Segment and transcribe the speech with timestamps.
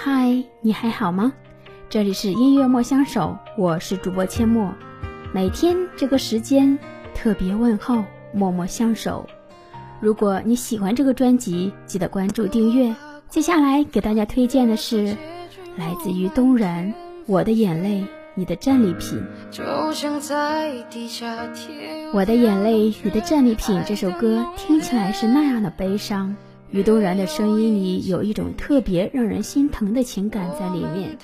[0.00, 1.32] 嗨，你还好吗？
[1.90, 4.72] 这里是音乐莫相守，我是主播阡陌。
[5.32, 6.78] 每天这个时间
[7.16, 9.26] 特别问候，默默相守。
[9.98, 12.94] 如果你喜欢这个专辑，记得关注订阅。
[13.28, 15.16] 接下来给大家推荐的是
[15.76, 16.94] 来自于东然
[17.26, 18.02] 《我的眼泪》。
[18.36, 19.20] 你的战利品，
[22.12, 23.82] 我的眼泪，你的战利品。
[23.84, 26.36] 这首歌听起来是那样的悲伤，
[26.70, 31.16] 于东然的声音里有一种特别让人心疼的情感在里面，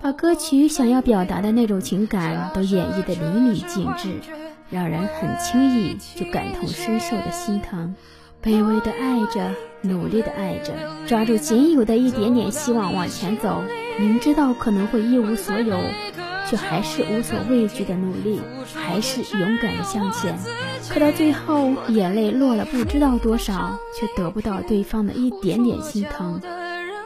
[0.00, 4.14] 把歌曲想要表达的那种情感都演绎的淋漓尽致，
[4.70, 7.94] 让人很轻易就感同身受的心疼。
[8.44, 9.50] 卑微的爱着，
[9.82, 10.72] 努力的爱着，
[11.06, 13.62] 抓住仅有的一点点希望往前走，
[13.98, 15.80] 明知道可能会一无所有。
[16.52, 18.38] 却还是无所畏惧的努力，
[18.74, 20.38] 还是勇敢的向前。
[20.90, 26.42] 可到最后，眼泪落了不知道多少，却得不到对方的一点点心疼。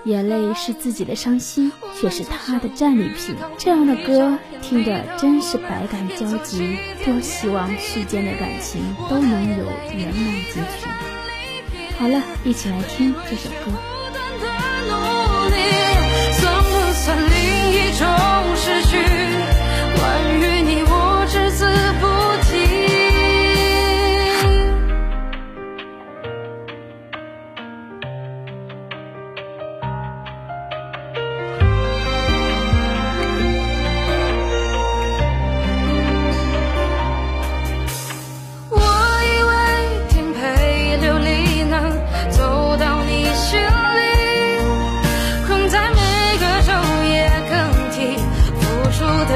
[0.04, 3.36] 眼泪是自己的伤心，却是他的战利品。
[3.56, 6.76] 这样的歌听着真是百感交集。
[7.04, 9.64] 多希望世间的感情都能有
[9.96, 10.88] 圆满结局。
[11.96, 14.75] 好了，一起来听这首歌。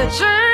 [0.01, 0.50] 的知。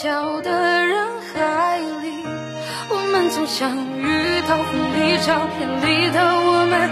[0.00, 0.48] 脚的
[0.86, 0.96] 人
[1.34, 2.22] 海里，
[2.88, 6.88] 我们从相遇到分离，照片里的我们，